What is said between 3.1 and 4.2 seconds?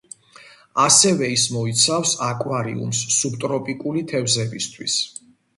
სუბტროპიკული